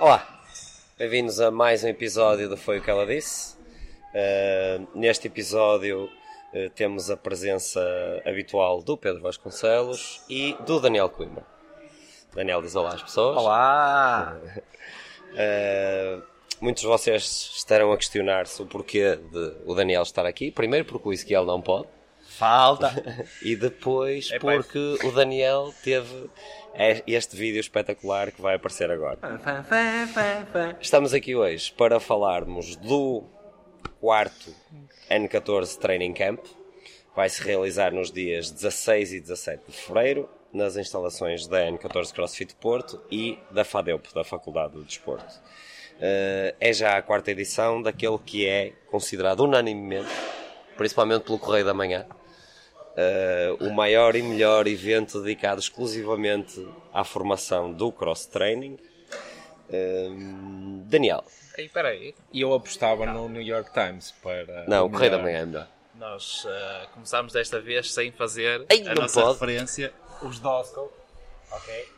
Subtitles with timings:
[0.00, 0.24] Olá,
[0.96, 3.56] bem-vindos a mais um episódio do Foi o que ela disse.
[4.14, 7.80] Uh, neste episódio uh, temos a presença
[8.24, 11.44] habitual do Pedro Vasconcelos e do Daniel Coimbra.
[12.32, 13.38] Daniel diz olá às pessoas.
[13.38, 14.40] Olá!
[15.32, 16.22] Uh,
[16.62, 20.52] muitos de vocês estarão a questionar-se o porquê de o Daniel estar aqui.
[20.52, 21.88] Primeiro porque o Ezequiel não pode.
[22.22, 22.92] Falta!
[23.42, 26.30] e depois porque o Daniel teve
[27.06, 29.18] este vídeo espetacular que vai aparecer agora.
[30.80, 33.24] Estamos aqui hoje para falarmos do
[34.00, 34.54] quarto
[35.10, 36.40] N14 Training Camp.
[37.16, 42.54] Vai se realizar nos dias 16 e 17 de fevereiro nas instalações da N14 CrossFit
[42.54, 45.34] Porto e da FADEUP, da Faculdade do Desporto.
[45.96, 50.08] Uh, é já a quarta edição daquele que é considerado unanimemente,
[50.76, 52.06] principalmente pelo Correio da Manhã,
[52.98, 58.78] uh, o maior e melhor evento dedicado exclusivamente à formação do cross-training.
[59.68, 61.24] Uh, Daniel.
[61.56, 62.14] Ei, peraí.
[62.32, 64.64] E eu apostava no New York Times para.
[64.66, 65.68] Não, o Correio da Manhã é melhor.
[65.94, 69.32] Nós uh, começámos desta vez sem fazer Ei, a não nossa pode.
[69.32, 69.92] referência.
[70.22, 70.92] Os Dosco.
[71.50, 71.88] Ok?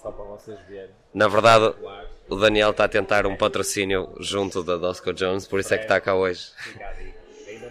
[0.00, 0.90] Só para vocês verem.
[1.12, 1.74] Na verdade,
[2.28, 5.84] o Daniel está a tentar um patrocínio junto da Dosco Jones, por isso é que
[5.84, 6.52] está cá hoje.
[6.66, 7.13] Ainda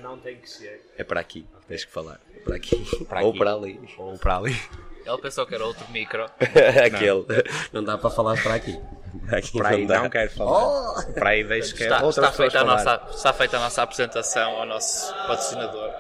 [0.04, 0.94] não tem que ser.
[0.98, 2.20] É para aqui, tens que falar.
[2.36, 2.86] É para aqui.
[3.08, 3.40] Para Ou aqui.
[3.40, 3.80] para ali.
[3.98, 4.56] Ou para ali.
[5.06, 6.26] Ele pensou que era outro micro.
[6.86, 7.26] Aquele.
[7.74, 7.84] Não.
[7.84, 8.80] dá para falar para aqui.
[9.28, 10.02] Para aqui Para aí dá.
[10.04, 11.06] não quero falar.
[11.14, 14.52] Para aí deixo que Está, outras está, feita a nossa, está feita a nossa apresentação
[14.60, 15.92] ao nosso patrocinador.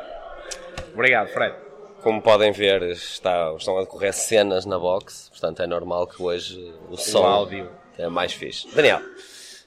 [0.94, 1.56] Obrigado, Fred.
[2.02, 6.74] Como podem ver, está, estão a decorrer cenas na box, portanto é normal que hoje
[6.90, 7.70] o som áudio.
[7.98, 8.68] é mais fixe.
[8.76, 9.02] Daniel,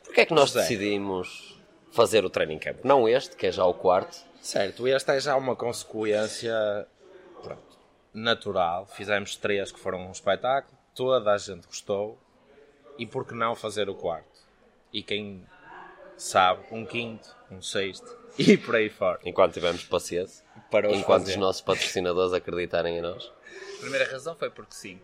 [0.04, 0.60] porquê é que nós José.
[0.60, 1.56] decidimos
[1.92, 2.78] fazer o training camp?
[2.84, 4.18] Não este, que é já o quarto.
[4.46, 6.86] Certo, esta é já uma consequência
[7.42, 7.78] pronto,
[8.14, 8.86] natural.
[8.86, 12.16] Fizemos três que foram um espetáculo, toda a gente gostou.
[12.96, 14.38] E por que não fazer o quarto?
[14.92, 15.44] E quem
[16.16, 19.18] sabe, um quinto, um sexto e por aí fora.
[19.24, 21.32] Enquanto tivermos paciência, Para os enquanto fazer.
[21.32, 23.32] os nossos patrocinadores acreditarem em nós.
[23.78, 25.00] A primeira razão foi porque sim.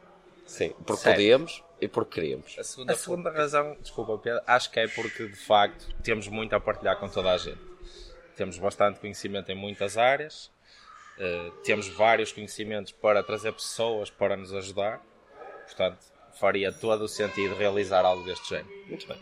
[0.47, 1.17] Sim, porque Certo.
[1.17, 2.57] podíamos e porque queríamos.
[2.57, 6.55] A segunda A segunda razão, desculpa Pedro, acho que é porque de facto temos muito
[6.55, 7.72] a partilhar com toda a gente.
[8.37, 10.51] Temos bastante conhecimento em muitas áreas,
[11.19, 15.01] eh, temos vários conhecimentos para trazer pessoas para nos ajudar,
[15.67, 18.71] portanto faria todo o sentido realizar algo deste género.
[18.89, 19.19] Muito bem.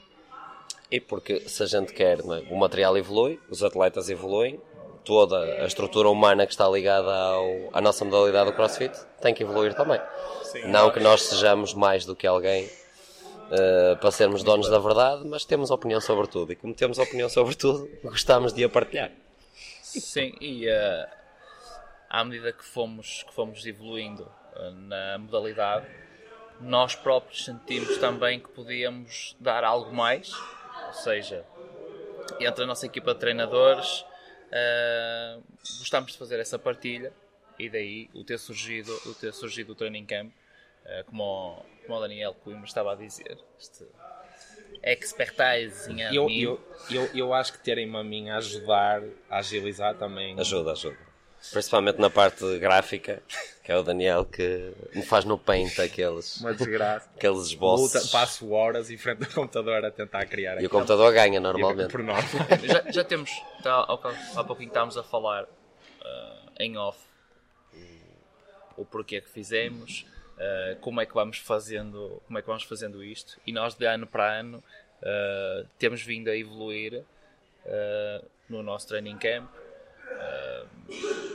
[0.91, 2.23] E porque se a gente quer, é?
[2.51, 4.61] o material evolui, os atletas evoluem,
[5.05, 9.43] toda a estrutura humana que está ligada ao, à nossa modalidade do CrossFit tem que
[9.43, 10.01] evoluir também.
[10.65, 12.69] Não que nós sejamos mais do que alguém
[13.51, 16.53] eh, para sermos donos da verdade, mas temos opinião sobre tudo.
[16.53, 19.11] E como temos opinião sobre tudo, gostamos de a partilhar.
[19.83, 21.09] Sim, e eh,
[22.09, 25.87] à medida que fomos, que fomos evoluindo eh, na modalidade,
[26.61, 30.33] nós próprios sentimos também que podíamos dar algo mais,
[30.87, 31.45] ou seja,
[32.39, 34.05] entre a nossa equipa de treinadores,
[34.53, 35.39] eh,
[35.79, 37.13] gostamos de fazer essa partilha
[37.59, 40.33] e daí o ter surgido o, ter surgido o Training Camp,
[41.05, 43.85] como, o, como o Daniel Coimbra estava a dizer, este
[44.83, 46.61] expertise em Eu, eu,
[46.91, 50.39] eu, eu acho que terem-me a mim a ajudar a agilizar também.
[50.39, 50.97] Ajuda, ajuda.
[51.53, 53.23] Principalmente na parte gráfica,
[53.65, 57.09] que é o Daniel que me faz no paint aqueles, Uma desgraça.
[57.17, 58.11] aqueles Luta, esboços.
[58.11, 60.71] passo horas em frente ao computador a tentar criar E o aquilo.
[60.71, 61.91] computador ganha normalmente.
[61.91, 62.23] Por norma.
[62.65, 63.31] já, já temos,
[63.63, 65.47] tá, há, há pouquinho estávamos a falar
[66.03, 66.99] ah, em off
[68.77, 70.07] o porquê que fizemos,
[70.41, 73.85] ah, como é que vamos fazendo, como é que vamos fazendo isto e nós de
[73.85, 74.65] ano para ano
[75.03, 77.05] ah, temos vindo a evoluir
[77.67, 79.51] ah, no nosso training camp.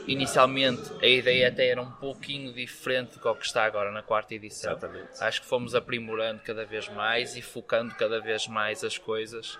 [0.06, 4.72] Inicialmente a ideia até era um pouquinho diferente do que está agora na quarta edição.
[4.72, 5.22] Exatamente.
[5.22, 9.58] Acho que fomos aprimorando cada vez mais e focando cada vez mais as coisas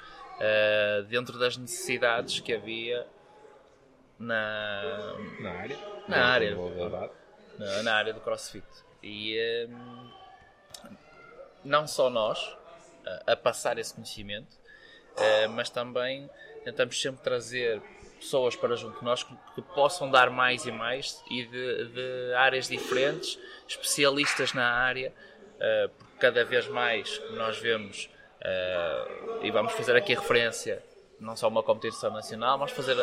[1.08, 3.06] dentro das necessidades que havia
[4.18, 5.78] na, Na área.
[6.06, 6.56] Na área.
[7.58, 8.85] Na, na área do CrossFit.
[9.06, 10.10] E hum,
[11.64, 12.56] não só nós
[13.24, 14.56] a, passar esse conhecimento,
[15.16, 16.28] eh, mas também
[16.64, 17.80] tentamos sempre trazer
[18.18, 22.34] pessoas para junto de nós que, que possam dar mais e mais e de, de
[22.34, 23.38] áreas diferentes,
[23.68, 25.12] especialistas na área,
[25.60, 28.10] eh, porque cada vez mais nós vemos,
[28.40, 29.08] eh,
[29.42, 30.82] e vamos fazer aqui referência,
[31.20, 32.96] não só uma competição nacional, mas fazer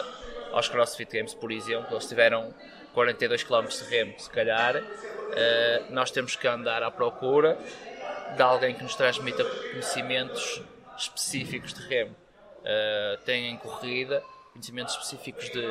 [0.51, 2.53] aos CrossFit Games, por exemplo, eles tiveram
[2.93, 4.83] 42 km de remo, se calhar,
[5.89, 7.57] nós temos que andar à procura
[8.35, 10.61] de alguém que nos transmita conhecimentos
[10.97, 12.15] específicos de remo.
[12.63, 15.65] Uh, têm corrida conhecimentos específicos de,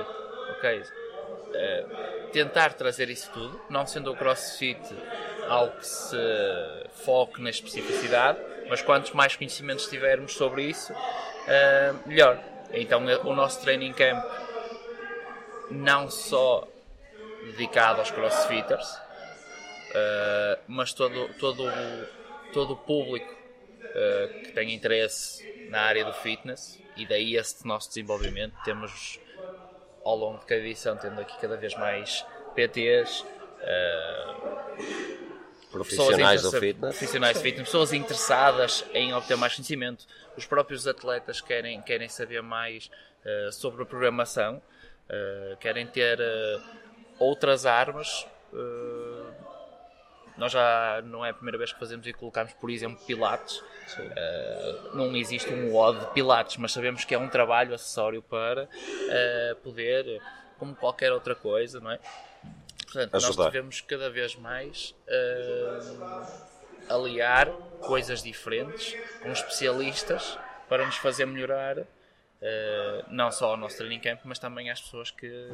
[0.50, 4.80] ok, uh, tentar trazer isso tudo, não sendo o CrossFit
[5.48, 6.16] algo que se
[7.04, 8.38] foque na especificidade,
[8.68, 12.38] mas quantos mais conhecimentos tivermos sobre isso, uh, melhor.
[12.72, 14.24] Então o nosso training camp
[15.70, 16.66] não só
[17.44, 19.00] dedicado aos crossfitters,
[19.92, 21.64] uh, mas todo, todo,
[22.52, 27.88] todo o público uh, que tem interesse na área do fitness e daí esse nosso
[27.88, 28.54] desenvolvimento.
[28.64, 29.18] Temos
[30.04, 32.24] ao longo de cada edição, tendo aqui cada vez mais
[32.54, 35.12] PTs, uh,
[35.70, 36.96] profissionais do fitness.
[36.96, 40.04] Profissionais do fitness, pessoas interessadas em obter mais conhecimento.
[40.36, 42.90] Os próprios atletas querem, querem saber mais
[43.24, 44.56] uh, sobre a programação,
[45.08, 46.62] uh, querem ter uh,
[47.18, 48.26] outras armas.
[50.36, 53.62] Nós já não é a primeira vez que fazemos e colocamos, por exemplo, pilates.
[54.94, 58.68] não existe um WOD de pilates, mas sabemos que é um trabalho acessório para
[59.62, 60.20] poder,
[60.58, 61.98] como qualquer outra coisa, não é?
[62.92, 63.44] Portanto, Ajudar.
[63.44, 67.50] nós devemos cada vez mais uh, aliar
[67.80, 70.38] coisas diferentes com especialistas
[70.68, 71.86] para nos fazer melhorar
[72.42, 75.48] uh, não só ao nosso training camp, mas também às pessoas que,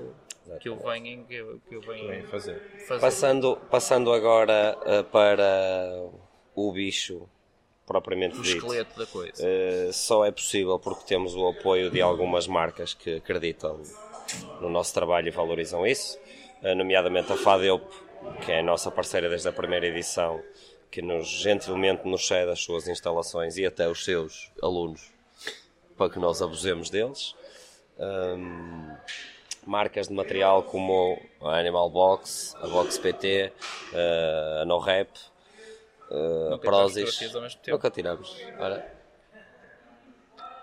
[0.60, 2.60] que o venham, que, que o venham fazer.
[2.86, 3.00] fazer.
[3.00, 6.08] Passando, passando agora uh, para
[6.54, 7.28] o bicho
[7.86, 8.56] propriamente o dito.
[8.56, 9.42] esqueleto da coisa.
[9.42, 13.80] Uh, só é possível porque temos o apoio de algumas marcas que acreditam
[14.60, 16.18] no nosso trabalho e valorizam isso.
[16.76, 17.84] Nomeadamente a FADEUP,
[18.44, 20.42] que é a nossa parceira desde a primeira edição,
[20.90, 25.08] que nos gentilmente nos cede as suas instalações e até os seus alunos
[25.98, 27.34] para que nós abusemos deles.
[27.98, 28.96] Um,
[29.66, 35.10] marcas de material como a Animal Box, a Box PT, uh, eh, a No Rap,
[36.10, 37.20] uh, a Prozis.
[37.66, 38.34] Nunca tiramos.
[38.58, 38.90] Ora.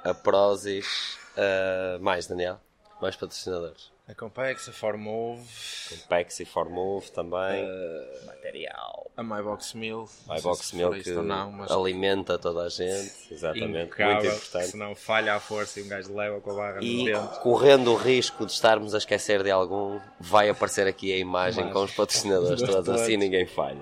[0.03, 1.17] A Prozis.
[1.35, 2.59] Uh, mais, Daniel?
[3.01, 3.94] Mais patrocinadores.
[4.07, 5.41] A Compex, a Formove.
[5.89, 7.65] Compex e Formove também.
[7.65, 9.09] Uh, material.
[9.17, 10.07] A MyBox Mill.
[10.27, 11.71] MyBox Mill que não, mas...
[11.71, 13.33] alimenta toda a gente.
[13.33, 13.85] Exatamente.
[13.85, 14.67] Impecável, muito importante.
[14.67, 17.39] Se não falha a força e um gajo leva com a barra e no dentro.
[17.39, 21.73] correndo o risco de estarmos a esquecer de algum, vai aparecer aqui a imagem mas...
[21.73, 22.89] com os patrocinadores todos.
[22.89, 23.81] Assim ninguém falha.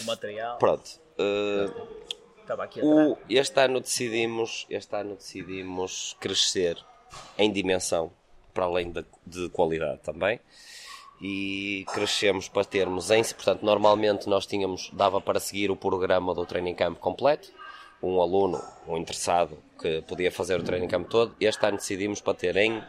[0.00, 0.56] O material.
[0.56, 0.88] Pronto.
[1.18, 2.02] Uh,
[2.82, 6.76] o, este ano decidimos este ano decidimos crescer
[7.38, 8.10] em dimensão
[8.52, 10.40] para além de, de qualidade também.
[11.20, 16.44] E crescemos para termos em portanto, normalmente nós tínhamos, dava para seguir o programa do
[16.44, 17.52] training camp completo,
[18.02, 21.36] um aluno, um interessado que podia fazer o training camp todo.
[21.40, 22.82] Este ano decidimos para ter em,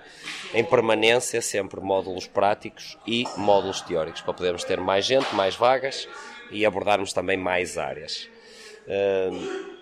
[0.54, 6.07] em permanência sempre módulos práticos e módulos teóricos, para podermos ter mais gente, mais vagas
[6.51, 8.27] e abordarmos também mais áreas.
[8.88, 9.74] Uh,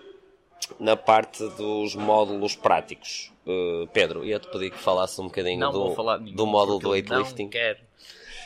[0.78, 3.31] na parte dos módulos práticos.
[3.44, 7.44] Uh, Pedro, ia-te pedir que falasse um bocadinho não do, nenhum, do módulo do weightlifting.
[7.44, 7.78] Não quero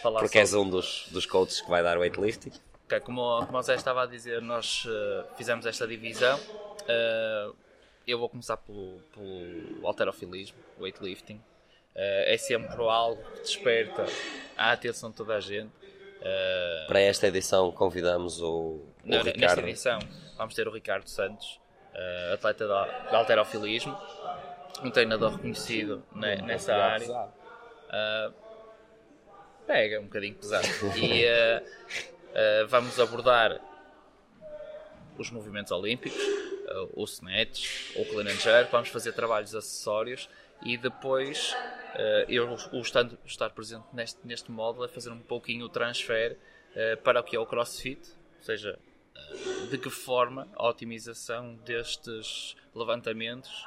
[0.02, 2.52] falar Porque és um dos, dos coaches que vai dar weightlifting.
[2.87, 6.38] Okay, como, como o Zé estava a dizer, nós uh, fizemos esta divisão.
[6.38, 7.54] Uh,
[8.06, 11.40] eu vou começar pelo, pelo alterofilismo, weightlifting.
[11.94, 14.06] é sempre algo que desperta
[14.56, 15.72] a atenção de toda a gente.
[16.87, 19.40] Para esta edição convidamos o, o não, Ricardo.
[19.40, 19.98] Nesta edição
[20.38, 21.60] vamos ter o Ricardo Santos,
[22.32, 23.98] atleta de, de alterofilismo,
[24.83, 27.09] um treinador reconhecido ne, nessa área.
[27.11, 28.35] Uh,
[29.67, 30.67] pega um bocadinho pesado.
[30.97, 33.61] E uh, vamos abordar
[35.19, 36.21] os movimentos olímpicos,
[36.93, 40.29] o snatch, o clean and jerk, vamos fazer trabalhos acessórios
[40.63, 41.56] e depois
[42.29, 46.37] eu o estando, estar presente neste, neste módulo é fazer um pouquinho o transfer
[47.03, 48.01] para o que é o crossfit,
[48.37, 48.79] ou seja,
[49.71, 53.65] de que forma a otimização destes levantamentos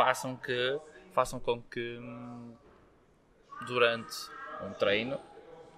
[0.00, 0.80] façam que
[1.12, 2.54] façam com que hum,
[3.66, 4.30] durante
[4.62, 5.20] um treino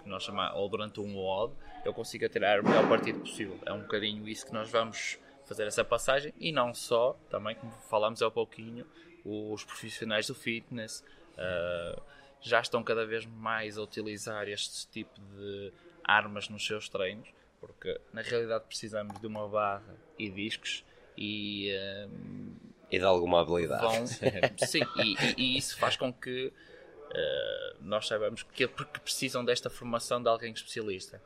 [0.01, 1.53] que nós chamamos, ou durante um WOD
[1.85, 3.59] eu consiga tirar o melhor partido possível.
[3.67, 7.73] É um bocadinho isso que nós vamos fazer essa passagem e não só, também como
[7.91, 8.87] falamos há pouquinho,
[9.25, 12.01] os profissionais do fitness uh,
[12.41, 15.73] já estão cada vez mais a utilizar este tipo de
[16.05, 17.29] armas nos seus treinos
[17.61, 20.85] porque na realidade precisamos de uma barra e discos
[21.19, 21.73] e.
[22.09, 23.83] Um, e de alguma habilidade.
[23.83, 24.07] Vão,
[24.67, 30.23] sim, e, e, isso faz com que uh, nós saibamos que, porque precisam desta formação
[30.23, 31.21] de alguém especialista.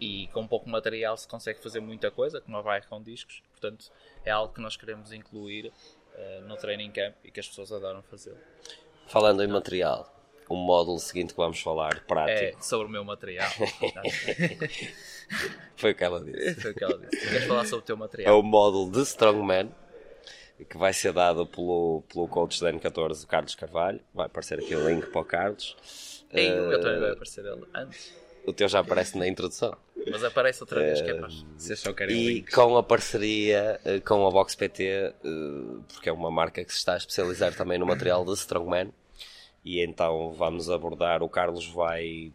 [0.00, 3.42] E com pouco material se consegue fazer muita coisa, que não vai com discos.
[3.52, 3.92] Portanto,
[4.24, 8.02] é algo que nós queremos incluir uh, no training camp e que as pessoas adoram
[8.02, 8.34] fazer.
[9.06, 10.10] Falando em material,
[10.48, 12.58] o módulo seguinte que vamos falar, prático.
[12.58, 13.50] É sobre o meu material.
[15.76, 16.60] Foi o que ela disse.
[16.60, 17.28] Foi o que ela disse.
[17.28, 18.34] Queres falar sobre o teu material?
[18.34, 19.70] É o módulo de Strongman,
[20.64, 24.00] que vai ser dado pelo, pelo coach da N14, o Carlos Carvalho.
[24.14, 26.24] Vai aparecer aqui o link para o Carlos.
[26.32, 28.14] Ei, uh, o meu também vai aparecer ele antes.
[28.46, 29.76] O teu já aparece na introdução.
[30.08, 31.28] Mas aparece outra vez que é para.
[31.56, 32.54] Vocês só querem E links.
[32.54, 35.12] com a parceria eh, com a Box PT, eh,
[35.92, 38.92] porque é uma marca que se está a especializar também no material de Strongman,
[39.64, 42.32] e então vamos abordar, o Carlos vai,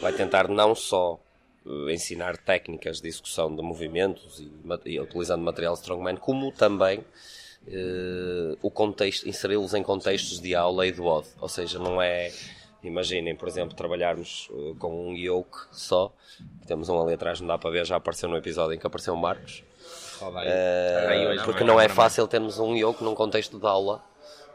[0.00, 1.29] vai tentar não só eh,
[1.90, 4.50] ensinar técnicas de execução de movimentos e,
[4.86, 7.04] e utilizando material Strongman, como também
[7.68, 11.26] eh, o contexto, inseri-los em contextos de aula e de WOD.
[11.40, 12.32] Ou seja, não é.
[12.82, 16.12] Imaginem, por exemplo, trabalharmos eh, com um yoke só.
[16.66, 19.12] Temos um ali atrás, não dá para ver, já apareceu no episódio em que apareceu
[19.12, 19.62] o Marcos.
[21.08, 24.02] Aí hoje porque não é para fácil termos um yoke num contexto de aula.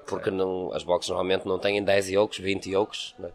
[0.08, 3.16] Porque não, as boxes normalmente não têm 10 yokes, 20 yokes.
[3.18, 3.30] Né?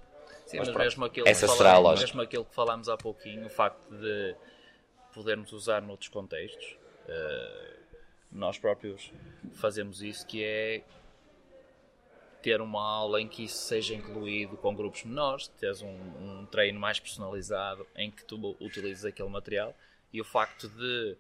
[0.51, 2.07] Sim, Mas mas, mesmo, aquilo Essa que será a falámos, lógica.
[2.09, 4.35] mesmo aquilo que falámos há pouquinho, o facto de
[5.15, 6.77] podermos usar noutros contextos,
[7.07, 7.77] eh,
[8.33, 9.13] nós próprios
[9.55, 10.83] fazemos isso, que é
[12.43, 16.81] ter uma aula em que isso seja incluído com grupos menores, teres um, um treino
[16.81, 19.73] mais personalizado em que tu utilizes aquele material
[20.13, 21.17] e o facto de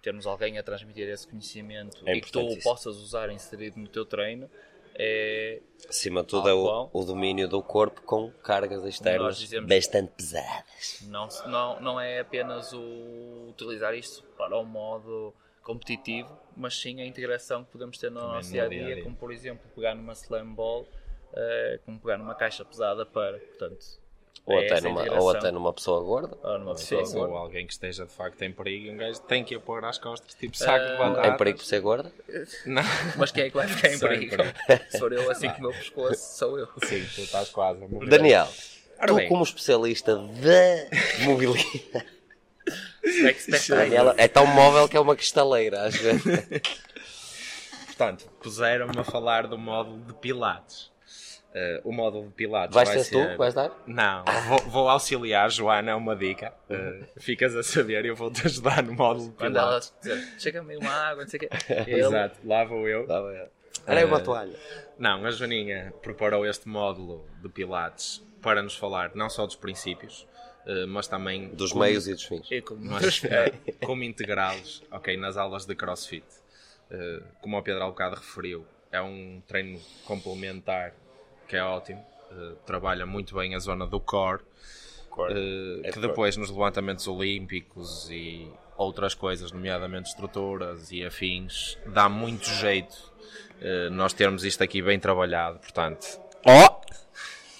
[0.00, 3.88] termos alguém a transmitir esse conhecimento É e que tu o possas usar inserido no
[3.88, 4.48] teu treino
[4.94, 10.12] é Acima de tudo é o, o domínio do corpo com cargas externas dizemos- bastante
[10.16, 11.02] pesadas.
[11.02, 17.06] Não, não, não é apenas o utilizar isto para o modo competitivo, mas sim a
[17.06, 19.68] integração que podemos ter no Também nosso no dia a dia dia, como por exemplo
[19.74, 20.86] pegar numa slam ball,
[21.34, 24.00] eh, como pegar numa caixa pesada para, portanto,
[24.44, 26.36] Ou, é até numa, ou até numa pessoa gorda.
[26.42, 27.44] Ou numa Sim, pessoa ou gorda.
[27.46, 29.98] alguém que esteja de facto em perigo e um gajo tem que a pôr às
[29.98, 31.32] costas, tipo saco de Ah, batatas.
[31.32, 32.12] Em perigo por ser gorda.
[32.66, 32.82] Não.
[33.16, 34.36] Mas quem é que vai ficar em perigo?
[34.98, 36.66] For eu assim com o meu pescoço, sou eu.
[36.84, 38.08] Sim, tu estás quase a morrer.
[38.10, 38.48] Daniel,
[39.06, 39.28] tu bem.
[39.28, 40.22] como especialista da
[41.24, 41.82] mobilidade.
[44.16, 46.22] É tão móvel que é uma cristaleira, às vezes.
[47.86, 50.90] Portanto, puseram-me a falar do módulo de Pilates.
[51.54, 53.70] Eh, o módulo de Pilates Vais vai ser tu que vais dar?
[53.86, 56.52] Não, vou, vou auxiliar, Joana, é uma dica.
[56.70, 59.92] Eh, ficas a saber, eu vou-te ajudar no módulo de Pilates.
[60.38, 61.48] chega-me uma água, não sei o quê.
[61.86, 63.06] Ele, Exato, lá vou eu.
[63.06, 63.46] Tá bem.
[63.86, 64.56] Era aí uma Eh, toalha.
[64.98, 70.26] Não, a Joaninha preparou este módulo de Pilates para nos falar não só dos princípios,
[70.66, 72.46] eh, mas também Dos como- meios e dos fins.
[72.50, 73.52] eu como mas, eh,
[73.84, 76.24] como integrá-los ok, nas aulas de CrossFit.
[76.90, 80.94] Eh, como o Pedro há bocado referiu, é um treino complementar
[81.52, 82.02] que é ótimo.
[82.30, 84.40] Eh, trabalha muito bem a zona do core,
[85.28, 86.08] eh, É que core.
[86.08, 93.12] depois nos levantamentos olímpicos e outras coisas, nomeadamente estruturas e afins, dá muito jeito
[93.60, 95.58] eh, nós termos isto aqui bem trabalhado.
[95.58, 96.18] Portanto!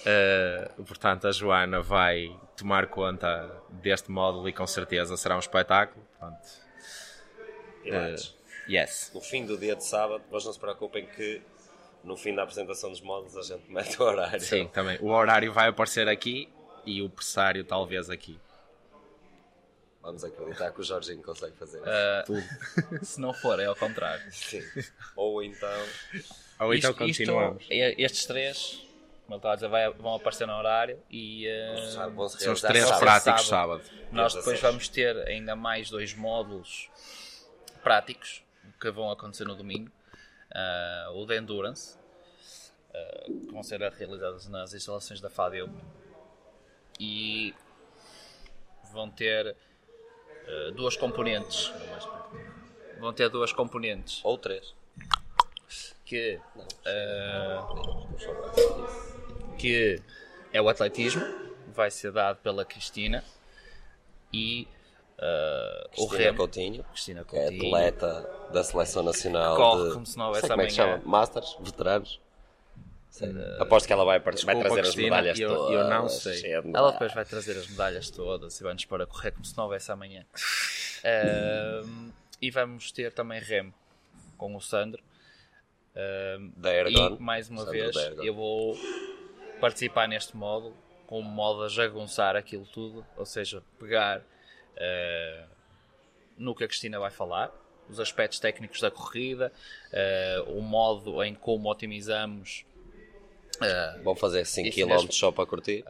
[0.04, 6.04] Uh, portanto, a Joana vai tomar conta deste módulo e com certeza será um espetáculo.
[6.18, 6.48] Portanto,
[8.68, 9.12] yes.
[9.14, 11.40] No fim do dia de sábado, mas não se preocupem que
[12.04, 14.40] no fim da apresentação dos módulos a gente mete o horário.
[14.40, 14.98] Sim, também.
[15.00, 16.48] O horário vai aparecer aqui
[16.84, 18.38] e o pressário talvez aqui.
[20.00, 21.88] Vamos acreditar que o Jorginho consegue fazer isso.
[21.88, 22.42] Ah, Tudo.
[23.06, 24.24] se não for, é ao contrário.
[24.32, 24.60] Sim.
[25.14, 25.68] Ou então.
[26.58, 27.62] Ou então Isto- continuamos.
[27.62, 28.84] isto- e- estes três,
[29.28, 31.46] como a dizer, vai- vão aparecer no horário e
[32.36, 33.00] se São os três sábado.
[33.00, 33.82] práticos sábado.
[33.84, 34.02] sábado.
[34.10, 34.60] nós depois 16.
[34.60, 36.90] vamos ter ainda mais dois módulos
[37.82, 38.42] práticos
[38.80, 39.90] que vão acontecer no domingo.
[40.54, 41.98] Ah, o de Endurance,
[42.92, 45.68] ah, que vão ser realizados nas instalações da FADEU
[47.00, 47.54] e
[48.92, 49.56] vão ter
[50.46, 51.72] ah, duas componentes.
[52.98, 54.74] Vão ter duas componentes Ou três.
[56.04, 56.40] que,
[59.58, 60.02] que
[60.52, 61.22] é o atletismo,
[61.68, 63.24] vai ser dado pela Cristina
[64.32, 64.68] e
[65.24, 66.36] ah, o remo.
[66.38, 67.66] Coutinho, Cristina que é Coutinho.
[67.76, 69.92] atleta da Seleção Nacional Corre de...
[69.94, 70.96] como se não houvesse como é que amanhã.
[70.98, 71.08] chama?
[71.10, 71.56] Masters?
[71.60, 72.20] Veteranos?
[73.08, 73.28] Sei.
[73.60, 75.70] Aposto que ela vai, vai trazer as Cristina, medalhas eu- todas.
[75.74, 76.52] eu não sei.
[76.54, 79.64] Ela depois vai trazer as medalhas todas e vai-nos pôr a correr como se não
[79.64, 80.24] houvesse amanhã.
[81.04, 82.10] Ahm,
[82.40, 83.72] e vamos ter também remo
[84.38, 85.02] com o Sandro.
[85.94, 87.16] Ergon.
[87.16, 88.74] e mais uma Sandro vez eu vou
[89.60, 90.74] participar neste módulo
[91.06, 94.22] com o modo a jagunçar aquilo tudo, ou seja, pegar
[94.78, 95.44] ah,
[96.36, 97.50] no que a Cristina vai falar,
[97.88, 99.52] os aspectos técnicos da corrida,
[99.92, 102.64] ah, o modo em como otimizamos
[103.60, 105.12] ah, Vão fazer 5 Isso km mesmo.
[105.12, 105.84] só para curtir?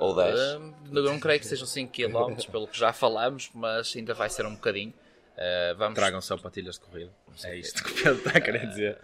[0.00, 0.38] Ou 10?
[0.56, 4.28] Hum, eu não creio que sejam 5 km, pelo que já falamos, mas ainda vai
[4.28, 4.92] ser um bocadinho.
[5.34, 7.10] Uh, vamos, Tragam sapatilhas de corrida.
[7.44, 8.98] É isto que o Pedro está a querer dizer.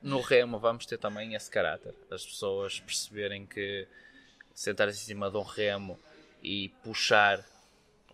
[0.00, 1.94] no remo vamos ter também esse caráter.
[2.10, 3.86] As pessoas perceberem que
[4.54, 5.98] sentar-se em cima de um remo
[6.42, 7.44] e puxar,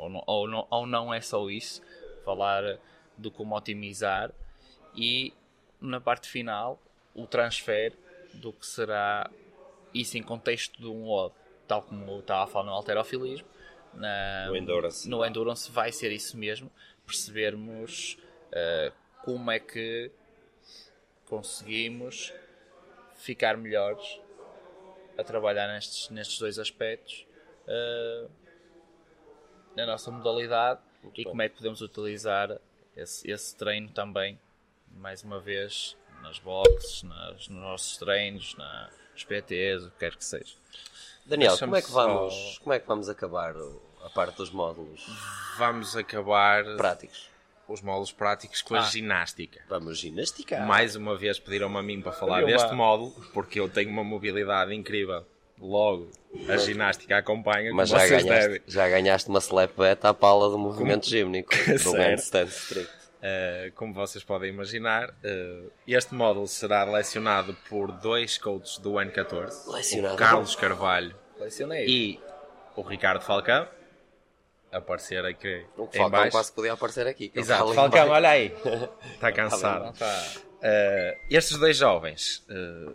[0.01, 1.83] ou não, ou, não, ou não é só isso,
[2.25, 2.79] falar
[3.17, 4.33] do como otimizar
[4.95, 5.33] e
[5.81, 6.81] na parte final
[7.15, 7.93] o transfer
[8.35, 9.31] do que será
[9.93, 11.35] isso em contexto de um odd,
[11.67, 13.47] tal como estava a falar no alterofilismo,
[13.93, 15.09] na, No Endurance.
[15.09, 16.71] no Endurance vai ser isso mesmo,
[17.07, 18.17] percebermos
[18.53, 18.93] uh,
[19.25, 20.11] como é que
[21.27, 22.33] conseguimos
[23.17, 24.21] ficar melhores
[25.19, 27.27] a trabalhar nestes, nestes dois aspectos
[27.67, 28.31] uh,
[29.77, 30.81] na nossa modalidade
[31.15, 32.57] e como é que podemos utilizar
[32.97, 34.39] esse, esse treino também,
[34.97, 40.17] mais uma vez, nas boxes, nas, nos nossos treinos, na, nos PTs, o que quer
[40.17, 40.55] que seja.
[41.25, 43.55] Daniel, como é, que só- vamos, como é que vamos acabar
[44.05, 45.07] a parte dos módulos
[45.59, 47.29] Vamos acabar práticos?
[47.69, 48.83] os módulos práticos com a Ah.
[48.83, 49.63] ginástica.
[49.69, 50.59] Vamos ginástica.
[50.67, 54.75] Mais uma vez pediram-me a mim para falar deste módulo, porque eu tenho uma mobilidade
[54.75, 55.25] incrível.
[55.61, 56.11] Logo,
[56.49, 58.63] a ginástica acompanha, Mas já ganhaste, devem.
[58.67, 61.51] já ganhaste uma slap beta à pala do movimento gímnico,
[61.85, 62.91] do handstand strict.
[63.21, 69.67] Uh, como vocês podem imaginar, uh, este módulo será lecionado por dois coaches do N14,
[69.71, 70.15] Lecionado.
[70.15, 71.85] o Carlos Carvalho Lecionei.
[71.87, 72.21] e
[72.75, 73.69] o Ricardo Falcão,
[74.73, 76.31] aparecer aqui O em Falcão baixo.
[76.33, 77.31] quase podia aparecer aqui.
[77.35, 78.55] Exato, Falcão, olha aí,
[79.13, 79.85] está cansado.
[79.85, 80.25] Não tá.
[80.63, 82.95] Uh, estes dois jovens uh,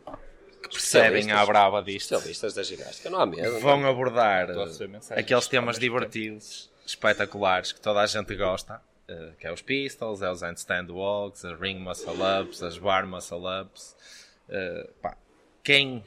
[0.67, 3.59] que percebem à brava disto Especialistas da ginástica, não há medo.
[3.59, 8.35] vão abordar Estou a uh, receber mensagens aqueles temas divertidos, espetaculares, que toda a gente
[8.35, 12.77] gosta, uh, que é os pistols, é os handstand walks, as ring muscle ups, as
[12.77, 13.95] bar muscle ups.
[14.49, 15.17] Uh, pá,
[15.63, 16.03] quem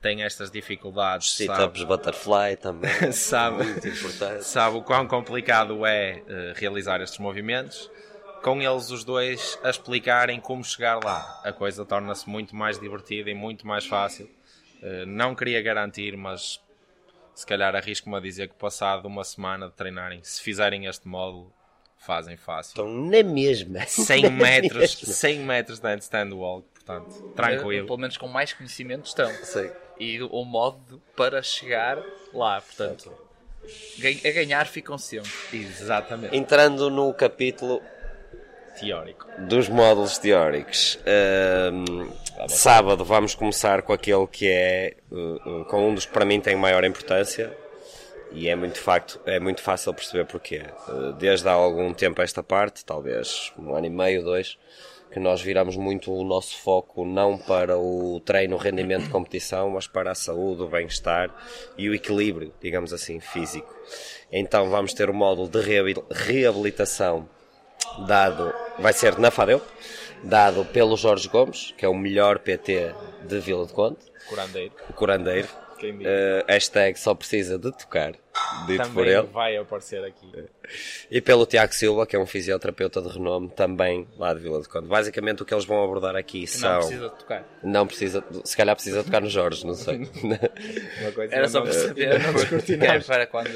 [0.00, 2.90] tem estas dificuldades Sit-ups butterfly também.
[3.12, 4.44] sabe, Muito importante.
[4.44, 7.90] sabe o quão complicado é uh, realizar estes movimentos.
[8.42, 13.30] Com eles os dois a explicarem como chegar lá, a coisa torna-se muito mais divertida
[13.30, 14.30] e muito mais fácil.
[14.82, 16.60] Uh, não queria garantir, mas
[17.34, 21.52] se calhar arrisco-me a dizer que passado uma semana de treinarem, se fizerem este módulo,
[21.98, 22.70] fazem fácil.
[22.70, 23.84] Estão na mesma.
[23.86, 27.86] 100 metros, 100 metros de handstand walk, portanto, tranquilo.
[27.86, 29.30] Pelo menos com mais conhecimento estão.
[29.42, 29.72] Sei.
[29.98, 33.12] E o modo para chegar lá, portanto,
[34.24, 35.30] a ganhar ficam sempre.
[35.52, 36.36] Exatamente.
[36.36, 37.82] Entrando no capítulo
[38.78, 39.26] Teórico.
[39.48, 40.98] dos módulos teóricos.
[41.06, 42.08] Ahm,
[42.48, 46.40] sábado vamos começar com aquele que é uh, uh, com um dos que para mim
[46.40, 47.56] tem maior importância
[48.32, 50.62] e é muito facto, é muito fácil perceber porquê.
[50.88, 54.58] Uh, desde há algum tempo a esta parte, talvez um ano e meio, dois,
[55.10, 60.10] que nós viramos muito o nosso foco não para o treino, rendimento competição, mas para
[60.10, 61.30] a saúde, o bem-estar
[61.78, 63.74] e o equilíbrio, digamos assim, físico.
[64.30, 67.28] Então vamos ter o módulo de reabil- reabilitação
[68.06, 69.60] dado, vai ser na Fadeu,
[70.22, 74.72] dado pelo Jorge Gomes, que é o melhor PT de Vila de Conde, Curandeiro.
[74.88, 75.48] o curandeiro.
[76.04, 78.12] Eh, hashtag só precisa de tocar,
[78.66, 79.22] dito por Também ele.
[79.32, 80.26] vai aparecer aqui.
[81.10, 84.68] E pelo Tiago Silva, que é um fisioterapeuta de renome, também lá de Vila de
[84.68, 84.88] Conde.
[84.88, 86.70] Basicamente o que eles vão abordar aqui Que são.
[86.72, 87.44] não precisa de tocar.
[87.62, 90.08] Não precisa, se calhar precisa tocar no Jorge, não sei.
[91.00, 92.18] Uma coisa Era só não- para saber.
[92.20, 92.66] não descortinamos.
[93.06, 93.48] Que é para quando,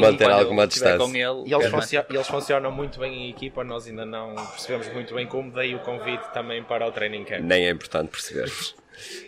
[0.00, 0.98] Manter quando alguma distância.
[0.98, 1.48] com ele.
[1.50, 5.26] E eles, funcio- eles funcionam muito bem em equipa, nós ainda não percebemos muito bem
[5.26, 7.40] como, daí o convite também para o training camp.
[7.42, 8.74] Nem é importante percebermos.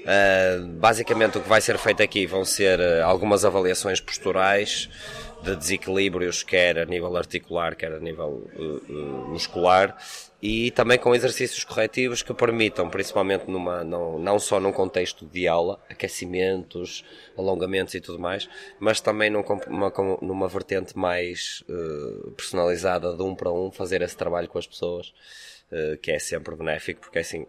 [0.02, 4.88] Uh, basicamente, o que vai ser feito aqui vão ser uh, algumas avaliações posturais
[5.42, 9.96] de desequilíbrios, quer a nível articular, quer a nível uh, muscular,
[10.40, 15.48] e também com exercícios corretivos que permitam, principalmente numa, não, não só num contexto de
[15.48, 17.05] aula, aquecimentos,
[17.37, 18.48] alongamentos e tudo mais,
[18.79, 24.16] mas também num, numa, numa vertente mais uh, personalizada, de um para um, fazer esse
[24.16, 25.12] trabalho com as pessoas,
[25.72, 27.46] uh, que é sempre benéfico, porque assim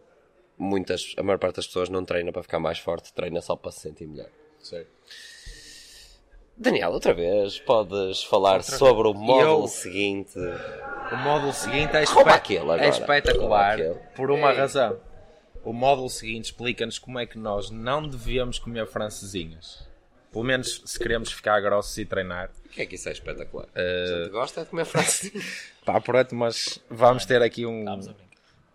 [0.57, 3.71] muitas, a maior parte das pessoas não treina para ficar mais forte, treina só para
[3.71, 4.29] se sentir melhor.
[4.59, 4.89] Certo.
[6.59, 10.39] Daniel, outra vez, podes falar sobre o módulo eu- seguinte.
[11.11, 13.77] O módulo seguinte é, é espetacular
[14.15, 14.99] por uma razão.
[15.63, 19.87] O módulo seguinte explica-nos como é que nós não devemos comer francesinhas.
[20.31, 22.49] Pelo menos se queremos ficar grossos e treinar.
[22.65, 23.67] O que é que isso é espetacular?
[23.75, 25.43] A gente gosta de comer francesinha.
[25.85, 28.26] Pá, pronto, mas vamos ter aqui um, brincar.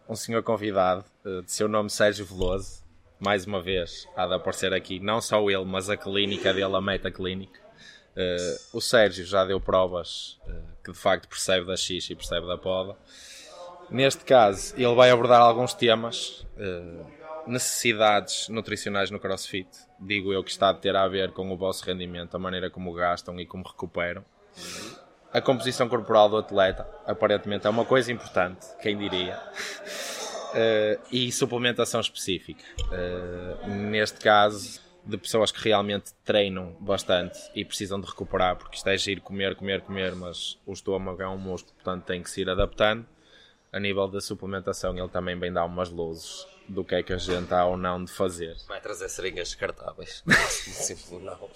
[0.08, 2.82] Um senhor convidado, eh, de seu nome Sérgio Veloso.
[3.18, 6.80] Mais uma vez, há de aparecer aqui, não só ele, mas a clínica dele, a
[6.80, 7.52] Meta Clinic.
[8.16, 10.52] Eh, o Sérgio já deu provas eh,
[10.84, 12.96] que de facto percebe da xixa e percebe da poda.
[13.90, 16.46] Neste caso, ele vai abordar alguns temas,
[17.46, 19.68] necessidades nutricionais no CrossFit.
[20.00, 22.92] Digo eu que está a ter a ver com o vosso rendimento, a maneira como
[22.94, 24.24] gastam e como recuperam.
[25.32, 29.40] A composição corporal do atleta, aparentemente, é uma coisa importante, quem diria.
[30.54, 32.62] Eh, e suplementação específica.
[32.92, 38.86] Eh, neste caso, de pessoas que realmente treinam bastante e precisam de recuperar, porque isto
[38.88, 42.42] é giro comer, comer, comer, mas o estômago é um músculo, portanto tem que se
[42.42, 43.06] ir adaptando.
[43.72, 47.18] A nível da suplementação, ele também vem dar umas luzes do que é que a
[47.18, 48.54] gente há ou não de fazer.
[48.68, 50.22] Vai trazer seringas descartáveis.
[50.48, 51.48] Sim, não.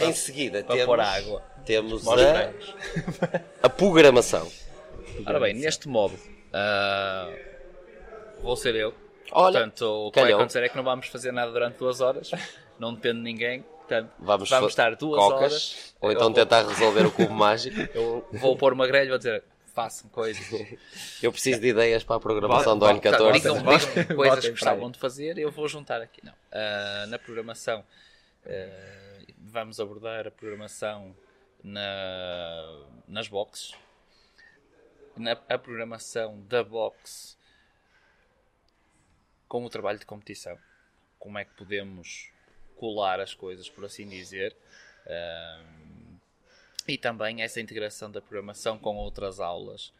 [0.00, 1.42] Em seguida temos, pôr água.
[1.64, 2.50] temos a,
[3.62, 4.50] a programação.
[5.26, 6.18] Ora bem, neste modo,
[6.52, 7.30] ah,
[8.40, 8.94] vou ser eu.
[9.32, 10.40] Olha, Portanto, o que vai calhou.
[10.40, 12.30] acontecer é que não vamos fazer nada durante duas horas.
[12.78, 13.62] Não depende de ninguém.
[13.78, 15.94] Portanto, Vamos, vamos, estar duas cocas, horas.
[16.00, 17.76] ou então Eu- tentar resolver o cubo mágico.
[17.94, 19.42] Eu vou pôr uma grelha e vou dizer
[19.74, 20.44] façam coisas.
[21.22, 23.40] Eu preciso de ideias para a programação do Bota- ano Tá, 14.
[23.40, 23.64] digam, digam
[24.04, 26.20] Botem coisas que gostavam de fazer eu vou juntar aqui.
[26.24, 26.32] Não.
[26.52, 27.82] Ah, na programação,
[28.46, 28.50] ah,
[29.42, 31.14] vamos abordar a programação
[31.62, 33.74] na, nas boxes.
[35.16, 37.36] Na, a programação da box
[39.46, 40.58] com o trabalho de competição.
[41.18, 42.30] Como é que podemos
[42.76, 44.56] colar as coisas, por assim dizer.
[45.06, 45.62] Ah,
[46.86, 49.92] e também essa integração da programação com outras aulas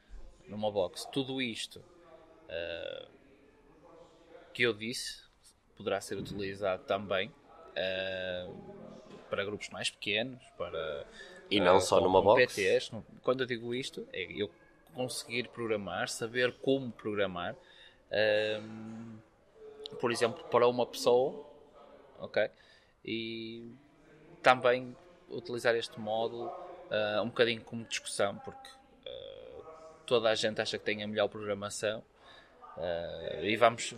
[0.48, 1.06] numa box.
[1.12, 3.08] Tudo isto uh,
[4.52, 5.22] que eu disse
[5.76, 9.01] poderá ser utilizado também uh,
[9.32, 11.06] para grupos mais pequenos, para
[11.50, 12.54] E não uh, só com- numa com box.
[12.54, 12.90] PTs.
[13.22, 14.50] Quando eu digo isto, é eu
[14.94, 17.56] conseguir programar, saber como programar.
[18.60, 19.16] um,
[19.98, 21.46] por exemplo, para uma pessoa,
[22.18, 22.50] ok?
[23.04, 23.72] E
[24.42, 24.94] também
[25.30, 28.68] utilizar este módulo uh, um bocadinho como discussão, porque
[29.06, 29.64] uh,
[30.04, 32.02] toda a gente acha que tem a melhor programação
[32.76, 33.94] uh, e vamos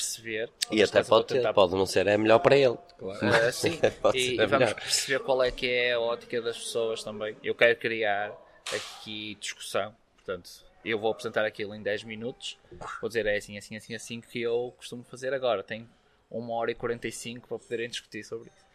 [0.00, 0.50] perceber.
[0.70, 2.76] E até pode, tentar- pode não ser, é melhor para ele.
[3.00, 3.10] Uh,
[3.52, 7.02] sim, Pode e, ser e vamos perceber qual é que é a ótica das pessoas
[7.02, 7.36] também.
[7.42, 8.32] Eu quero criar
[8.74, 10.50] aqui discussão, portanto,
[10.84, 12.58] eu vou apresentar aquilo em 10 minutos,
[13.00, 15.62] vou dizer é assim, assim, assim, assim que eu costumo fazer agora.
[15.62, 15.88] Tenho
[16.30, 18.70] 1 hora e 45 para poderem discutir sobre isso.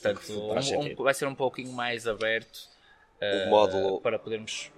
[0.00, 2.68] Portanto, um- um- vai ser um pouquinho mais aberto
[3.20, 4.70] uh, módulo- para podermos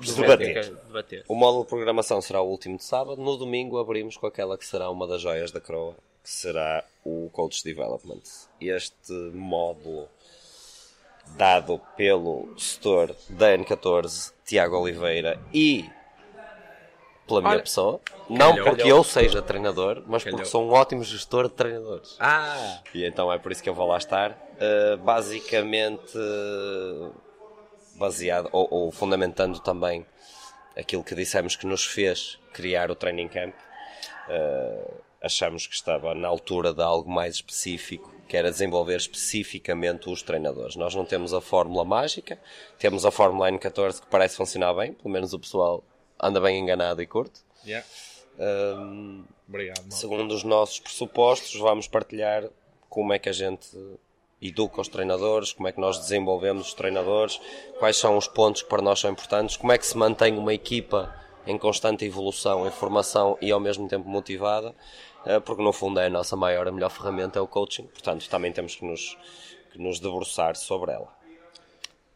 [0.00, 0.74] Debater.
[0.86, 1.24] debater.
[1.28, 3.20] O módulo de programação será o último de sábado.
[3.20, 7.28] No domingo abrimos com aquela que será uma das joias da coroa, que será o
[7.32, 8.22] Coach Development.
[8.60, 10.08] Este módulo
[11.36, 15.88] dado pelo setor da N14, Tiago Oliveira, e
[17.26, 18.00] pela minha Olha, pessoa.
[18.28, 18.64] Não calhou.
[18.64, 20.38] porque eu seja treinador, mas Calhou.
[20.38, 22.16] porque sou um ótimo gestor de treinadores.
[22.18, 22.80] Ah!
[22.94, 24.30] E então é por isso que eu vou lá estar.
[24.30, 27.12] Uh, basicamente, uh,
[27.98, 30.06] baseado ou, ou fundamentando também
[30.76, 33.54] aquilo que dissemos que nos fez criar o Training Camp,
[34.28, 40.22] uh, achamos que estava na altura de algo mais específico, que era desenvolver especificamente os
[40.22, 40.76] treinadores.
[40.76, 42.38] Nós não temos a fórmula mágica,
[42.78, 45.82] temos a fórmula N14 que parece funcionar bem, pelo menos o pessoal
[46.20, 47.40] anda bem enganado e curte.
[47.66, 47.86] Yeah.
[48.38, 49.90] Um, Obrigado, mal.
[49.90, 52.48] segundo os nossos pressupostos, vamos partilhar
[52.88, 53.68] como é que a gente
[54.40, 57.40] educa os treinadores, como é que nós desenvolvemos os treinadores,
[57.78, 60.54] quais são os pontos que para nós são importantes, como é que se mantém uma
[60.54, 61.14] equipa
[61.46, 64.74] em constante evolução, em formação e ao mesmo tempo motivada,
[65.24, 68.28] eh, porque no fundo é a nossa maior, a melhor ferramenta é o coaching, portanto
[68.28, 69.16] também temos que nos,
[69.72, 71.08] que nos debruçar sobre ela.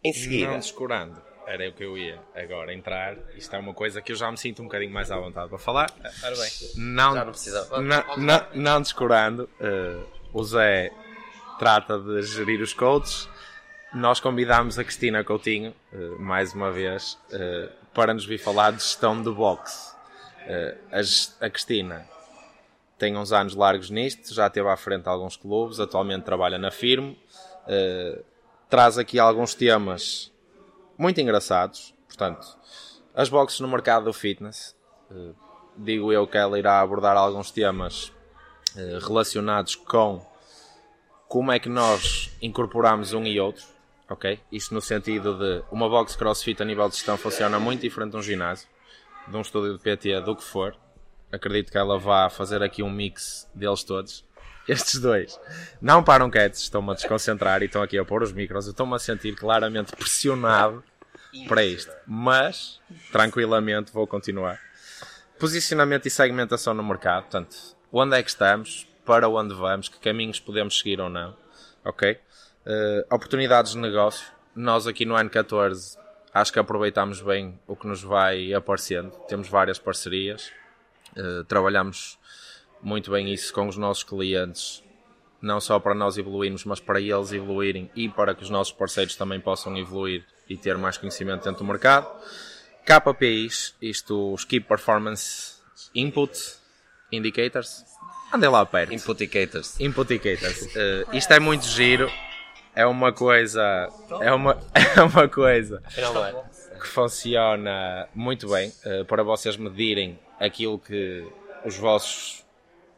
[0.04, 3.16] Em seguida, Não descurando, era o que eu ia agora entrar.
[3.36, 5.58] Isto é uma coisa que eu já me sinto um bocadinho mais à vontade para
[5.58, 5.90] falar.
[6.22, 7.80] Ora bem, Não, Já não precisava.
[7.80, 9.98] Não, não, não descurando, eh,
[10.32, 10.92] o Zé
[11.62, 13.28] trata de gerir os coaches.
[13.94, 18.82] Nós convidámos a Cristina Coutinho, eh, mais uma vez, eh, para nos vir falar de
[18.82, 19.94] gestão de boxe.
[20.44, 20.76] Eh,
[21.40, 22.04] a, Cristina
[22.98, 27.16] tem uns anos largos nisto, já esteve à frente alguns clubes, atualmente trabalha na Firme,
[27.68, 28.20] eh,
[28.68, 30.32] traz aqui alguns temas
[30.98, 31.94] muito engraçados.
[32.08, 32.44] Portanto,
[33.14, 34.74] as boxes no mercado do fitness,
[35.76, 38.12] digo eu que ela irá abordar alguns temas
[39.00, 40.31] relacionados com
[41.32, 43.64] como é que nós incorporamos um e outro,
[44.06, 44.38] ok?
[44.52, 48.18] Isto no sentido de uma box crossfit a nível de gestão funciona muito diferente de
[48.18, 48.68] um ginásio,
[49.26, 50.76] de um estúdio de PT, do que for.
[51.32, 54.22] Acredito que ela vá fazer aqui um mix deles todos.
[54.68, 55.40] Estes dois
[55.80, 58.66] não param quietos, estão-me a desconcentrar e estão aqui a pôr os micros.
[58.66, 60.84] Eu estou-me a sentir claramente pressionado
[61.48, 62.78] para isto, mas
[63.10, 64.60] tranquilamente vou continuar.
[65.38, 67.56] Posicionamento e segmentação no mercado, portanto,
[67.90, 71.36] onde é que estamos, para onde vamos, que caminhos podemos seguir ou não,
[71.84, 72.18] ok?
[72.64, 75.98] Eh, oportunidades de negócio, nós aqui no N14
[76.32, 80.52] acho que aproveitamos bem o que nos vai aparecendo, temos várias parcerias,
[81.16, 82.18] eh, trabalhamos
[82.80, 84.82] muito bem isso com os nossos clientes,
[85.40, 89.16] não só para nós evoluirmos, mas para eles evoluírem e para que os nossos parceiros
[89.16, 92.08] também possam evoluir e ter mais conhecimento dentro do mercado.
[92.84, 95.60] KPIs, isto os Key Performance
[95.94, 96.38] Input
[97.10, 97.84] Indicators.
[98.32, 98.94] Andei lá perto.
[98.94, 99.78] Input indicators.
[99.80, 100.76] Input Indicators.
[100.76, 102.10] Eh, isto é muito giro.
[102.74, 103.88] É uma coisa.
[104.20, 104.58] É uma,
[104.96, 105.82] é uma coisa
[106.80, 111.24] que funciona muito bem eh, para vocês medirem aquilo que
[111.64, 112.42] os vossos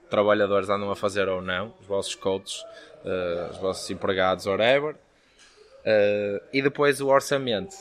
[0.09, 2.61] trabalhadores andam a fazer ou não, os vossos coaches,
[3.05, 4.95] uh, os vossos empregados, whatever.
[4.95, 7.75] Uh, e depois o orçamento,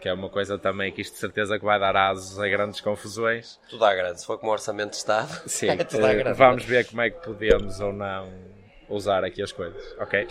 [0.00, 2.80] que é uma coisa também que isto de certeza que vai dar asos a grandes
[2.80, 3.58] confusões.
[3.68, 6.38] Tudo à grande, se for como orçamento de Estado, Sim, é tudo à grande.
[6.38, 8.32] vamos ver como é que podemos ou não
[8.88, 10.26] usar aqui as coisas, ok?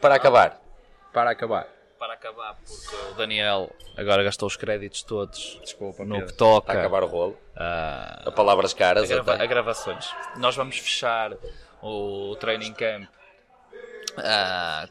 [0.00, 0.60] Para acabar.
[1.12, 1.66] Para acabar.
[1.98, 6.26] Para acabar, porque o Daniel agora gastou os créditos todos Desculpa, no Pedro.
[6.28, 7.36] que toca Para acabar o rolo.
[7.56, 9.10] a, A palavras caras.
[9.10, 9.42] a grava- até.
[9.42, 10.08] a gravações.
[10.36, 11.32] Nós vamos fechar
[11.82, 13.08] o training camp
[14.18, 14.88] ah,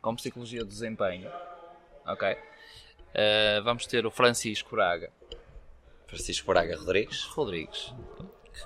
[0.00, 1.28] com psicologia do desempenho.
[2.06, 2.36] Ok?
[3.14, 5.10] Ah, vamos ter o Francisco Braga
[6.06, 7.24] Francisco Braga Rodrigues.
[7.24, 7.92] Rodrigues.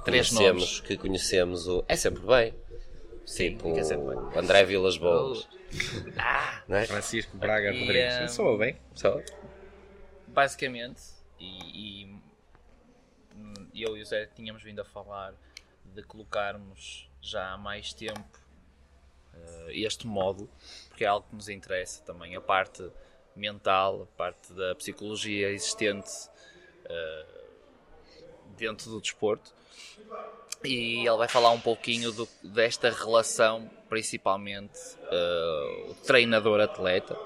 [0.04, 0.80] Três conhecemos, nomes.
[0.80, 1.84] que conhecemos o.
[1.88, 2.54] É sempre bem.
[3.24, 4.16] Sim, tipo, fica sempre bem.
[4.18, 5.48] o André Vilas Boas.
[6.66, 6.86] Não é?
[6.86, 8.14] Francisco Braga E, Rodrigues.
[8.14, 8.76] eh, Soa bem.
[8.94, 9.20] Só.
[10.28, 11.02] basicamente,
[11.38, 12.04] e,
[13.74, 15.34] e, eu e o Zé tínhamos vindo a falar
[15.84, 18.22] de colocarmos já há mais tempo
[19.34, 20.50] eh, este módulo,
[20.88, 22.88] porque é algo que nos interessa também, a parte
[23.38, 26.10] mental, a parte da psicologia existente
[26.84, 27.26] eh,
[28.56, 29.52] dentro do desporto.
[30.64, 34.78] E ele vai falar um pouquinho do- desta relação, principalmente
[35.10, 37.16] eh, o treinador-atleta,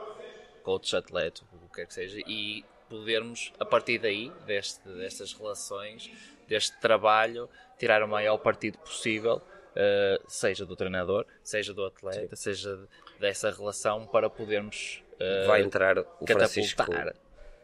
[0.62, 6.10] coach-atleta, o que quer que seja, e podermos, a partir daí, deste, destas relações,
[6.46, 7.48] deste trabalho,
[7.78, 9.40] tirar o maior partido possível,
[9.74, 12.86] eh, seja do treinador, seja do atleta, seja
[13.18, 15.02] dessa relação, para podermos
[15.46, 16.76] Vai entrar o Francisco.
[16.78, 17.14] catapultar,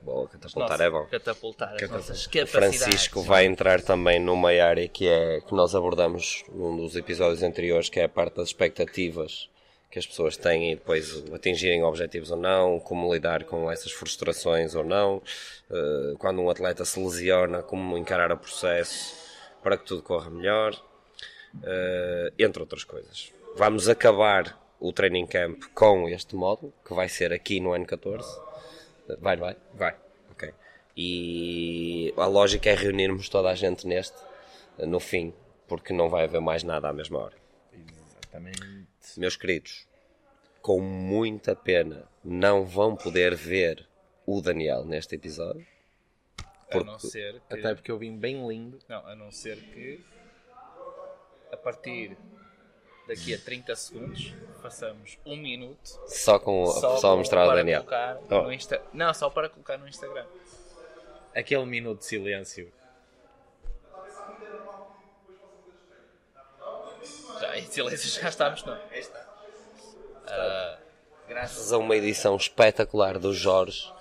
[0.01, 1.07] Boa, catapultar nossa- é bom.
[1.07, 2.51] catapultar as nossas O capacidades.
[2.79, 7.89] Francisco vai entrar também numa área que é que nós abordamos num dos episódios anteriores,
[7.89, 9.49] que é a parte das expectativas
[9.91, 14.75] que as pessoas têm e depois atingirem objetivos ou não, como lidar com essas frustrações
[14.75, 15.23] ou não,
[15.71, 19.17] eh, quando um atleta se lesiona, como encarar o processo
[19.63, 20.75] para que tudo corra melhor,
[21.65, 23.33] eh, entre outras coisas.
[23.57, 28.25] Vamos acabar o training camp com este módulo, que vai ser aqui no N14.
[29.21, 29.57] Vai, vai?
[29.75, 29.97] Vai.
[30.31, 30.53] Ok.
[30.97, 34.17] E a lógica é reunirmos toda a gente neste
[34.79, 35.35] no fim,
[35.67, 37.37] porque não vai haver mais nada à mesma hora.
[37.73, 38.89] Exatamente.
[39.17, 39.87] Meus queridos,
[40.61, 43.87] com muita pena, não vão poder ver
[44.27, 45.67] o Daniel neste episódio.
[46.71, 47.55] A não ser que...
[47.55, 48.79] Até porque eu vim bem lindo.
[48.89, 50.05] Não, a não ser que
[51.51, 52.17] a partir
[53.09, 57.83] daqui a 30 segundos façamos um minuto Só com só, só, a mostrar para Daniel.
[57.83, 58.43] colocar Oh.
[58.43, 58.83] no Insta...
[58.93, 60.27] Não, só para colocar no Instagram.
[61.35, 62.71] Aquele minuto de silêncio.
[67.41, 68.79] Já, em silêncio já estamos, não.
[70.27, 70.79] Ah,
[71.29, 73.93] Graças a uma edição espetacular do Jorge,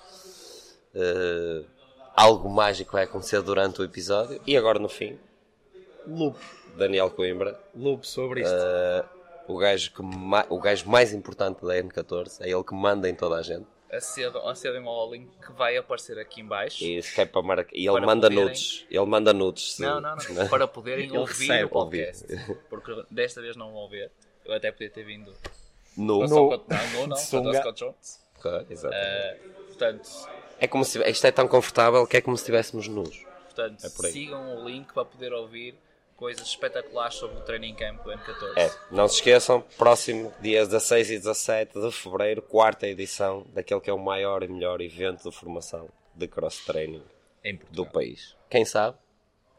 [0.94, 1.62] eh,
[2.16, 4.40] algo mágico vai acontecer durante o episódio.
[4.46, 5.18] E agora no fim,
[6.06, 6.38] Loop.
[6.78, 8.54] Daniel Coimbra, Loop sobre isto.
[8.54, 9.04] eh,
[9.46, 13.14] o, gajo que ma- o gajo mais importante da N14, é ele que manda em
[13.14, 13.66] toda a gente.
[13.90, 16.84] acedam, acedem ao link que vai aparecer aqui em baixo.
[16.84, 18.86] E, é para marcar- e ele Para manda poderem- nudes.
[18.90, 19.72] Ele manda nudes.
[19.76, 20.48] se- Não, não, não.
[20.48, 22.26] Para poderem Ele ouvir o podcast.
[22.68, 24.10] Porque desta vez não vão ver.
[24.44, 25.32] Eu até podia ter vindo.
[25.96, 28.20] Só com- não, não, não, dois colchões.
[28.38, 28.94] Ok, exato.
[28.94, 29.36] Ah,
[29.66, 30.08] portanto,
[30.60, 33.24] É como se isto é tão confortável que é como se estivéssemos nus.
[33.44, 35.74] portanto É sigam o link para poder ouvir
[36.18, 38.56] coisas espetaculares sobre o training camp do N14.
[38.58, 43.88] É, não se esqueçam, próximo dia 16 e 17 de fevereiro, quarta edição daquele que
[43.88, 47.02] é o maior e melhor evento de formação de cross training
[47.70, 48.36] do país.
[48.50, 48.96] Quem sabe?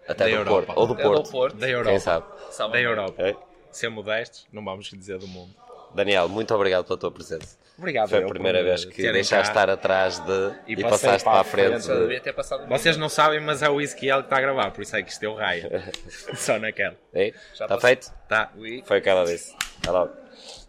[0.06, 0.74] Até Da do Europa.
[0.74, 0.80] Porto.
[0.80, 1.24] Ou do É Porto.
[1.24, 1.56] do Porto.
[1.56, 2.00] Da Quem Europa.
[2.00, 2.26] sabe?
[2.52, 3.22] Salva Da Europa.
[3.22, 3.36] É?
[3.72, 5.56] Ser modestos, não vamos dizer do mundo.
[5.94, 7.58] Daniel, muito obrigado pela tua presença.
[7.78, 8.10] Obrigado.
[8.10, 9.62] Foi a primeira por vez que deixaste cá.
[9.62, 11.86] estar atrás de E e, passaste para para a frente.
[11.86, 15.02] frente, Vocês não sabem, mas é o Ezequiel que está a gravar, por isso é
[15.02, 15.70] que isto deu raio.
[16.36, 16.96] Só naquela.
[17.14, 18.12] Ei, Já Está feito?
[18.28, 18.52] Tá.
[18.58, 18.84] Oui.
[18.86, 19.56] Foi o que ela disse.
[19.82, 20.14] Até logo.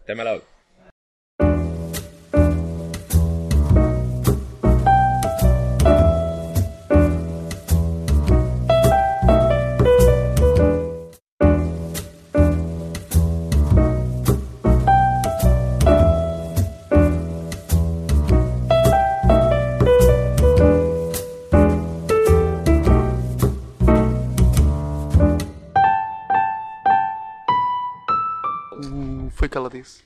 [0.05, 0.45] Até mais logo.